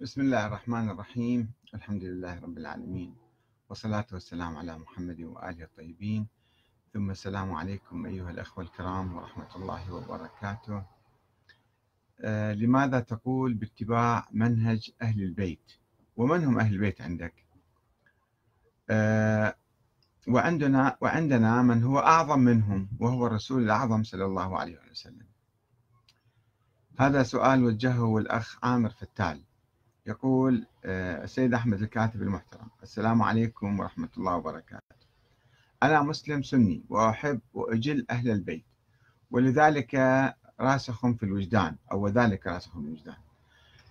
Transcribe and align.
بسم 0.00 0.20
الله 0.20 0.46
الرحمن 0.46 0.90
الرحيم. 0.90 1.52
الحمد 1.74 2.04
لله 2.04 2.40
رب 2.40 2.58
العالمين. 2.58 3.14
والصلاة 3.68 4.06
والسلام 4.12 4.56
على 4.56 4.78
محمد 4.78 5.20
وآله 5.20 5.64
الطيبين. 5.64 6.26
ثم 6.92 7.10
السلام 7.10 7.52
عليكم 7.52 8.06
أيها 8.06 8.30
الأخوة 8.30 8.64
الكرام 8.64 9.16
ورحمة 9.16 9.56
الله 9.56 9.92
وبركاته. 9.92 10.84
آه 12.20 12.52
لماذا 12.52 13.00
تقول 13.00 13.54
باتباع 13.54 14.28
منهج 14.32 14.90
أهل 15.02 15.22
البيت؟ 15.22 15.72
ومن 16.16 16.44
هم 16.44 16.58
أهل 16.58 16.74
البيت 16.74 17.00
عندك؟ 17.00 17.34
آه 18.90 19.54
وعندنا 20.28 20.96
وعندنا 21.00 21.62
من 21.62 21.82
هو 21.82 21.98
أعظم 21.98 22.38
منهم 22.38 22.88
وهو 23.00 23.26
الرسول 23.26 23.62
الأعظم 23.62 24.02
صلى 24.02 24.24
الله 24.24 24.58
عليه 24.58 24.78
وسلم. 24.90 25.26
هذا 26.98 27.22
سؤال 27.22 27.64
وجهه 27.64 28.18
الأخ 28.18 28.58
عامر 28.62 28.90
فتال. 28.90 29.49
يقول 30.06 30.66
آه، 30.84 31.24
السيد 31.24 31.54
أحمد 31.54 31.82
الكاتب 31.82 32.22
المحترم 32.22 32.68
السلام 32.82 33.22
عليكم 33.22 33.80
ورحمة 33.80 34.08
الله 34.16 34.36
وبركاته. 34.36 34.80
أنا 35.82 36.02
مسلم 36.02 36.42
سني 36.42 36.82
وأحب 36.88 37.40
وأجل 37.54 38.06
أهل 38.10 38.30
البيت 38.30 38.64
ولذلك 39.30 39.94
راسخ 40.60 41.06
في 41.10 41.22
الوجدان 41.22 41.76
أو 41.92 42.04
وذلك 42.04 42.46
راسخ 42.46 42.72
في 42.72 42.78
الوجدان. 42.78 43.16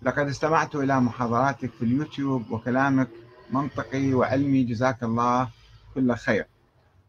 لقد 0.02 0.27
استمعت 0.27 0.76
إلى 0.76 0.99
محاضراتك 1.02 1.72
في 1.72 1.82
اليوتيوب 1.82 2.52
وكلامك 2.52 3.10
منطقي 3.52 4.13
وعلمي 4.13 4.63
جزاك 4.63 5.04
الله 5.04 5.49
كل 5.94 6.16
خير 6.16 6.48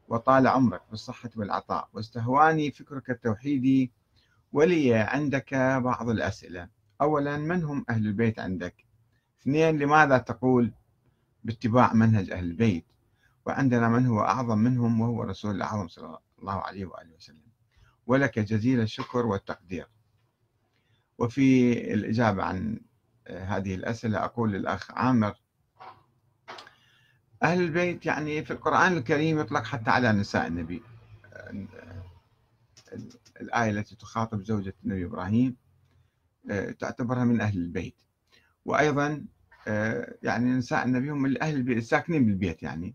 وطال 0.09 0.46
عمرك 0.46 0.82
بالصحة 0.90 1.30
والعطاء. 1.37 1.88
واستهواني 1.92 2.70
فكرك 2.70 3.10
التوحيدي 3.10 3.92
ولي 4.52 4.95
عندك 4.95 5.54
بعض 5.84 6.09
الأسئلة. 6.09 6.68
أولا 7.01 7.37
من 7.37 7.64
هم 7.64 7.84
أهل 7.90 8.06
البيت 8.06 8.38
عندك؟ 8.38 8.89
اثنين 9.40 9.78
لماذا 9.78 10.18
تقول 10.18 10.72
باتباع 11.44 11.92
منهج 11.92 12.30
أهل 12.30 12.45
البيت؟ 12.45 12.84
وعندنا 13.46 13.88
من 13.88 14.06
هو 14.06 14.20
أعظم 14.20 14.59
منهم 14.59 15.01
وهو 15.01 15.23
رسول 15.23 15.56
الأعظم 15.56 15.88
صلى 15.88 16.18
الله 16.38 16.60
عليه 16.60 16.84
وآله 16.84 17.15
وسلم. 17.16 17.50
ولك 18.06 18.38
جزيل 18.38 18.80
الشكر 18.80 19.26
والتقدير. 19.26 19.88
وفي 21.18 21.73
الإجابة 21.95 22.42
عن 22.42 22.80
هذه 23.28 23.74
الأسئلة 23.74 24.24
أقول 24.24 24.52
للأخ 24.52 24.90
عامر 24.90 25.34
أهل 27.43 27.60
البيت 27.60 28.06
يعني 28.06 28.45
في 28.45 28.52
القرآن 28.52 28.96
الكريم 28.96 29.38
يطلق 29.38 29.65
حتى 29.65 29.90
على 29.90 30.12
نساء 30.12 30.46
النبي. 30.46 30.82
الآية 33.40 33.70
التي 33.70 33.96
تخاطب 33.96 34.43
زوجة 34.43 34.74
النبي 34.84 35.04
إبراهيم 35.04 35.56
تعتبرها 36.78 37.24
من 37.24 37.40
أهل 37.40 37.59
البيت. 37.59 38.02
وأيضا 38.64 39.24
يعني 40.22 40.50
نساء 40.50 40.84
النبي 40.84 41.10
هم 41.10 41.36
أهل 41.42 41.56
البيت 41.56 41.78
الساكنين 41.78 42.26
بالبيت 42.26 42.62
يعني. 42.62 42.94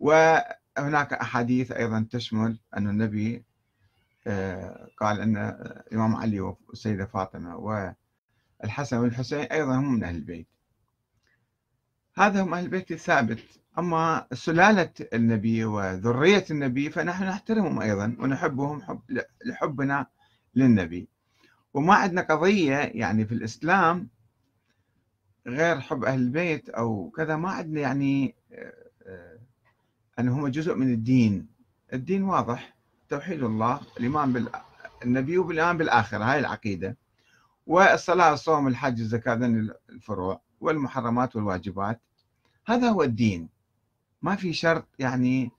وهناك 0.00 1.12
أحاديث 1.12 1.72
أيضا 1.72 2.06
تشمل 2.10 2.58
أن 2.76 2.88
النبي 2.88 3.44
قال 4.98 5.20
أن 5.20 5.36
الإمام 5.36 6.16
علي 6.16 6.40
والسيدة 6.40 7.06
فاطمة 7.06 7.56
والحسن 7.56 8.96
والحسين 8.96 9.40
أيضا 9.40 9.76
هم 9.76 9.94
من 9.94 10.04
أهل 10.04 10.14
البيت. 10.14 10.48
هذا 12.16 12.42
هم 12.42 12.54
أهل 12.54 12.64
البيت 12.64 12.90
الثابت. 12.90 13.44
أما 13.78 14.26
سلالة 14.32 14.90
النبي 15.12 15.64
وذرية 15.64 16.44
النبي 16.50 16.90
فنحن 16.90 17.24
نحترمهم 17.24 17.80
أيضا 17.80 18.16
ونحبهم 18.18 18.82
حب 18.82 19.00
لحبنا 19.44 20.06
للنبي. 20.54 21.08
وما 21.74 21.94
عندنا 21.94 22.22
قضية 22.22 22.76
يعني 22.76 23.26
في 23.26 23.34
الإسلام 23.34 24.08
غير 25.46 25.80
حب 25.80 26.04
أهل 26.04 26.18
البيت 26.18 26.68
أو 26.68 27.10
كذا 27.16 27.36
ما 27.36 27.50
عندنا 27.50 27.80
يعني 27.80 28.34
أن 30.18 30.28
هم 30.28 30.48
جزء 30.48 30.74
من 30.74 30.92
الدين. 30.92 31.46
الدين 31.92 32.22
واضح. 32.22 32.76
توحيد 33.08 33.42
الله 33.42 33.80
الإيمان 33.96 34.48
بالنبي 35.02 35.38
وبالإيمان 35.38 35.78
بالآخرة 35.78 36.24
هاي 36.24 36.38
العقيدة. 36.38 36.96
والصلاة 37.66 38.32
الصوم 38.32 38.68
الحج 38.68 39.00
الزكاة 39.00 39.34
الفروع 39.90 40.40
والمحرمات 40.60 41.36
والواجبات. 41.36 42.00
هذا 42.66 42.88
هو 42.88 43.02
الدين. 43.02 43.48
ما 44.22 44.36
في 44.36 44.52
شرط 44.52 44.88
يعني 44.98 45.50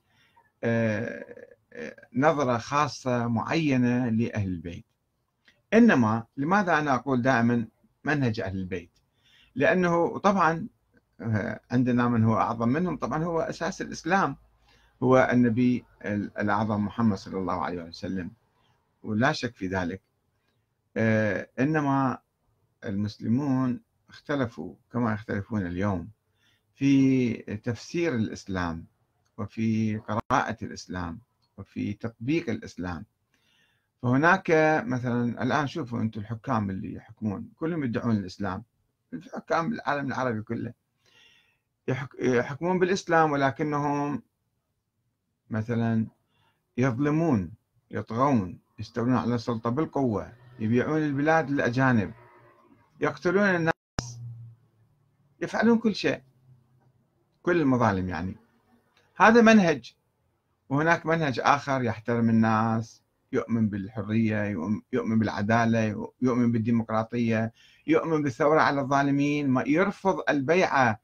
نظرة 2.16 2.58
خاصة 2.58 3.28
معينة 3.28 4.10
لأهل 4.10 4.48
البيت. 4.48 4.86
إنما 5.74 6.24
لماذا 6.38 6.80
أنا 6.80 6.96
أقول 6.96 7.22
دائما 7.22 7.68
منهج 8.04 8.40
أهل 8.40 8.58
البيت؟ 8.58 8.93
لأنه 9.56 10.18
طبعا 10.18 10.68
عندنا 11.72 12.08
من 12.08 12.24
هو 12.24 12.38
أعظم 12.38 12.70
منهم 12.70 12.98
طبعا 12.98 13.24
هو 13.24 13.40
أساس 13.42 13.82
الإسلام. 13.82 14.38
هو 15.04 15.30
النبي 15.32 15.86
الأعظم 16.06 16.86
محمد 16.86 17.18
صلى 17.18 17.38
الله 17.38 17.62
عليه 17.62 17.84
وسلم. 17.84 18.32
ولا 19.04 19.32
شك 19.32 19.56
في 19.56 19.68
ذلك. 19.68 20.02
إنما 21.60 22.18
المسلمون 22.86 23.82
اختلفوا 24.10 24.76
كما 24.92 25.14
يختلفون 25.14 25.68
اليوم 25.68 26.10
في 26.76 27.34
تفسير 27.64 28.16
الإسلام 28.16 28.86
وفي 29.38 29.98
قراءة 29.98 30.58
الإسلام 30.62 31.20
وفي 31.58 31.94
تطبيق 31.94 32.50
الإسلام. 32.50 33.06
فهناك 34.02 34.52
مثلا 34.86 35.44
الآن 35.44 35.68
شوفوا 35.68 36.02
أنتم 36.02 36.22
الحكام 36.22 36.70
اللي 36.70 36.94
يحكمون. 36.94 37.50
كلهم 37.56 37.84
يدعون 37.84 38.18
الإسلام. 38.18 38.64
الحكام 39.14 39.74
العالم 39.74 40.08
العربي 40.08 40.42
كله. 40.42 40.74
يحكمون 42.20 42.80
بالإسلام 42.80 43.32
ولكنهم 43.32 44.24
مثلا 45.50 46.08
يظلمون 46.78 47.54
يطغون 47.92 48.60
يستولون 48.80 49.16
على 49.16 49.36
السلطة 49.36 49.70
بالقوة 49.70 50.34
يبيعون 50.60 50.98
البلاد 50.98 51.52
للأجانب 51.52 52.14
يقتلون 53.00 53.44
الناس 53.44 54.20
يفعلون 55.42 55.78
كل 55.78 55.96
شيء 55.96 56.22
كل 57.44 57.62
المظالم 57.62 58.10
يعني. 58.10 58.36
هذا 59.16 59.42
منهج 59.42 59.96
وهناك 60.70 61.06
منهج 61.06 61.40
آخر 61.44 61.82
يحترم 61.82 62.30
الناس 62.30 63.03
يؤمن 63.34 63.70
بالحرية 63.70 64.44
يؤمن 64.94 65.20
بالعدالة 65.20 66.12
يؤمن 66.22 66.52
بالديمقراطية 66.52 67.54
يؤمن 67.88 68.24
بالثورة 68.24 68.62
على 68.62 68.82
الظالمين 68.82 69.50
ما 69.50 69.64
يرفض 69.68 70.20
البيعة 70.30 71.00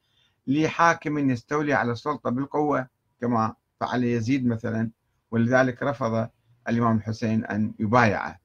لحاكم 0.47 1.29
يستولي 1.29 1.73
على 1.73 1.91
السلطة 1.91 2.29
بالقوة 2.29 2.87
كما 3.21 3.55
فعل 3.79 4.03
يزيد 4.03 4.45
مثلا. 4.47 4.91
ولذلك 5.31 5.83
رفض 5.83 6.29
الإمام 6.69 6.97
الحسين 6.97 7.45
أن 7.45 7.73
يبايعه. 7.79 8.39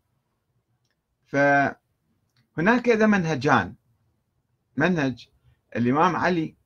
فهناك 1.26 2.88
إذا 2.88 3.06
منهجان. 3.06 3.74
منهج 4.76 5.28
الإمام 5.76 6.16
علي 6.16 6.56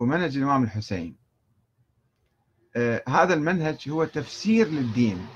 ومنهج 0.00 0.36
الإمام 0.36 0.62
الحسين. 0.64 1.16
آه 2.76 3.02
هذا 3.08 3.34
المنهج 3.34 3.90
هو 3.90 4.04
تفسير 4.04 4.68
للدين. 4.68 5.26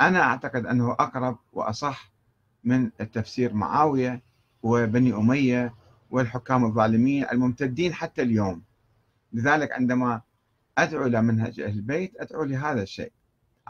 أنا 0.00 0.22
أعتقد 0.22 0.66
أنه 0.66 0.92
أقرب 0.92 1.38
وأصح 1.52 2.12
من 2.64 2.90
التفسير 3.00 3.54
معاوية 3.54 4.22
وبني 4.62 5.14
أمية 5.14 5.74
والحكام 6.10 6.64
الظالمين 6.64 7.26
الممتدين 7.32 7.94
حتى 7.94 8.22
اليوم. 8.22 8.62
لذلك 9.32 9.72
عندما 9.72 10.22
أدعو 10.78 11.06
إلى 11.06 11.22
منهج 11.22 11.60
أهل 11.60 11.70
البيت 11.74 12.20
أدعو 12.20 12.44
لهذا 12.44 12.82
الشيء. 12.82 13.12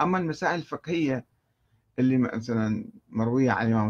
أما 0.00 0.18
المسائل 0.18 0.54
الفقهية 0.54 1.24
اللي 1.98 2.18
مثلا 2.18 2.90
مروية 3.08 3.50
عن 3.50 3.66
الإمام 3.66 3.88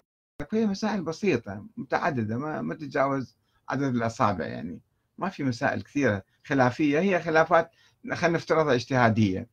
هي 0.53 0.67
مسائل 0.67 1.03
بسيطة 1.03 1.67
متعددة 1.77 2.39
ما, 2.39 2.63
ما 2.63 2.75
تتجاوز 2.75 3.37
عدد 3.69 3.83
الأصابع 3.95 4.47
يعني. 4.47 4.81
ما 5.19 5.29
في 5.29 5.45
مسائل 5.45 5.83
كثيرة 5.83 6.23
خلافية 6.45 7.01
هي 7.01 7.23
خلافات 7.23 7.71
خلينا 8.13 8.37
نفترضها 8.39 8.75
اجتهادية 8.75 9.49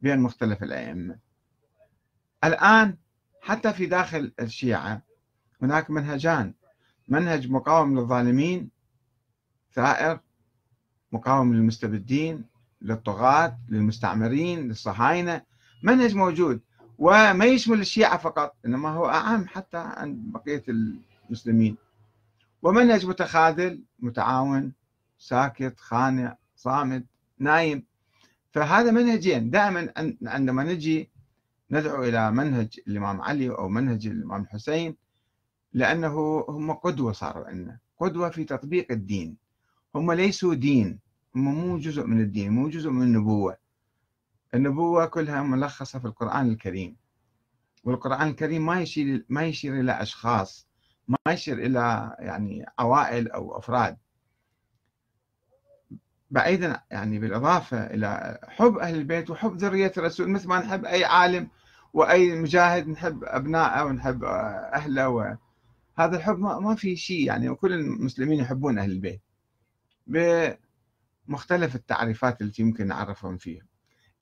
بين 0.00 0.18
مختلف 0.20 0.62
الأئمة. 0.62 1.31
الآن 2.44 2.96
حتى 3.40 3.72
في 3.72 3.86
داخل 3.86 4.32
الشيعة 4.40 5.02
هناك 5.62 5.90
منهجان. 5.90 6.54
منهج 7.08 7.50
مقاوم 7.50 7.98
للظالمين 7.98 8.70
ثائر 9.72 10.20
مقاوم 11.12 11.54
للمستبدين 11.54 12.44
للطغاة 12.82 13.58
للمستعمرين 13.68 14.68
للصهاينة. 14.68 15.42
منهج 15.82 16.14
موجود 16.14 16.60
وما 16.98 17.44
يشمل 17.44 17.80
الشيعة 17.80 18.18
فقط 18.18 18.56
إنما 18.66 18.88
هو 18.88 19.08
أعم 19.08 19.48
حتى 19.48 19.78
عند 19.78 20.32
بقية 20.32 20.64
المسلمين. 21.28 21.76
ومنهج 22.62 23.06
متخاذل 23.06 23.82
متعاون 23.98 24.72
ساكت 25.18 25.80
خانع 25.80 26.36
صامت 26.56 27.04
نايم. 27.38 27.84
فهذا 28.52 28.90
منهجين. 28.90 29.50
دائما 29.50 29.92
عندما 30.26 30.64
نجي 30.64 31.11
ندعو 31.72 32.04
إلى 32.04 32.30
منهج 32.32 32.80
الإمام 32.88 33.20
علي 33.20 33.50
أو 33.50 33.68
منهج 33.68 34.06
الإمام 34.06 34.42
الحسين 34.42 34.96
لأنه 35.72 36.44
هم 36.48 36.72
قدوة 36.72 37.12
صاروا 37.12 37.46
عندنا 37.46 37.78
قدوة 38.00 38.30
في 38.30 38.44
تطبيق 38.44 38.92
الدين. 38.92 39.36
هم 39.94 40.12
ليسوا 40.12 40.54
دين 40.54 40.98
هم 41.36 41.54
مو 41.54 41.78
جزء 41.78 42.04
من 42.04 42.20
الدين 42.20 42.52
مو 42.52 42.68
جزء 42.68 42.90
من 42.90 43.02
النبوة. 43.02 43.56
النبوة 44.54 45.06
كلها 45.06 45.42
ملخصة 45.42 45.98
في 45.98 46.04
القرآن 46.04 46.48
الكريم. 46.48 46.96
والقرآن 47.84 48.28
الكريم 48.28 48.66
ما 48.66 48.80
يشير 48.80 49.24
ما 49.28 49.44
يشير 49.44 49.80
إلى 49.80 50.02
أشخاص 50.02 50.68
ما 51.08 51.32
يشير 51.32 51.58
إلى 51.58 52.16
يعني 52.18 52.66
عوائل 52.78 53.30
أو 53.30 53.58
أفراد. 53.58 53.96
بعيدا 56.30 56.82
يعني 56.90 57.18
بالإضافة 57.18 57.86
إلى 57.86 58.38
حب 58.48 58.76
أهل 58.76 58.94
البيت 58.94 59.30
وحب 59.30 59.56
ذرية 59.56 59.92
الرسول 59.96 60.28
مثل 60.28 60.48
ما 60.48 60.58
نحب 60.60 60.84
أي 60.84 61.04
عالم 61.04 61.48
وأي 61.92 62.34
مجاهد 62.34 62.88
نحب 62.88 63.24
أبنائه 63.24 63.82
ونحب 63.82 64.24
أهله 64.24 65.08
و... 65.08 65.36
هذا 65.98 66.16
الحب 66.16 66.38
ما, 66.38 66.74
في 66.74 66.96
شيء 66.96 67.26
يعني 67.26 67.48
وكل 67.48 67.72
المسلمين 67.72 68.38
يحبون 68.38 68.78
أهل 68.78 68.90
البيت 68.90 69.22
بمختلف 70.06 71.74
التعريفات 71.74 72.42
التي 72.42 72.62
يمكن 72.62 72.86
نعرفهم 72.86 73.36
فيها. 73.36 73.62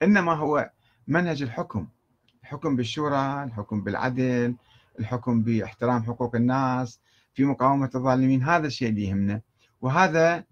إنما 0.03 0.33
هو 0.33 0.71
منهج 1.07 1.41
الحكم 1.41 1.87
الحكم 2.43 2.75
بالشورى 2.75 3.43
الحكم 3.43 3.83
بالعدل 3.83 4.55
الحكم 4.99 5.41
باحترام 5.41 6.03
حقوق 6.03 6.35
الناس 6.35 7.01
في 7.33 7.45
مقاومة 7.45 7.89
الظالمين 7.95 8.43
هذا 8.43 8.67
الشيء 8.67 8.89
اللي 8.89 9.03
يهمنا. 9.03 9.41
وهذا 9.81 10.43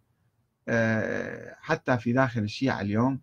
آه، 0.68 1.56
حتى 1.60 1.98
في 1.98 2.14
داخل 2.14 2.42
الشيعة 2.42 2.82
اليوم 2.82 3.22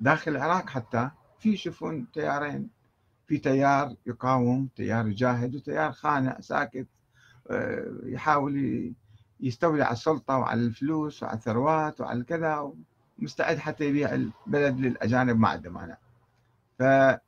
داخل 0.00 0.30
العراق 0.36 0.68
حتى 0.68 1.10
في 1.38 1.52
يشوفون 1.52 2.10
تيارين. 2.12 2.75
في 3.26 3.38
تيار 3.38 3.94
يقاوم 4.06 4.68
تيار 4.76 5.08
يجاهد 5.08 5.54
وتيار 5.54 5.92
خانع 5.92 6.40
ساكت 6.40 6.86
آه، 7.50 7.92
يحاول 8.04 8.94
يستولي 9.40 9.82
على 9.82 9.92
السلطة 9.92 10.38
وعلى 10.38 10.60
الفلوس 10.60 11.22
وعلى 11.22 11.36
الثروات 11.36 12.00
وعلى 12.00 12.24
كذا 12.24 12.72
مستعد 13.18 13.58
حتى 13.58 13.84
يبيع 13.84 14.14
البلد 14.14 14.80
للأجانب 14.80 15.38
ما 15.38 15.48
عنده 15.48 15.70
مانع. 15.70 15.96
فهذا 16.78 17.20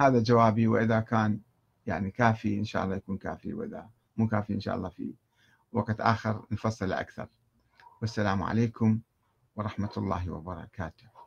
جوابي 0.00 0.66
وإذا 0.66 1.00
كان 1.00 1.40
يعني 1.86 2.10
كافي 2.10 2.58
إن 2.58 2.64
شاء 2.64 2.84
الله 2.84 2.96
يكون 2.96 3.18
كافي 3.18 3.54
وإذا 3.54 3.88
مو 4.16 4.28
كافي 4.28 4.54
إن 4.54 4.60
شاء 4.60 4.76
الله 4.76 4.88
في 4.88 5.14
وقت 5.72 6.00
آخر 6.00 6.46
نفصل 6.50 6.92
أكثر. 6.92 7.28
والسلام 8.00 8.42
عليكم 8.42 9.00
ورحمة 9.56 9.90
الله 9.96 10.30
وبركاته. 10.30 11.17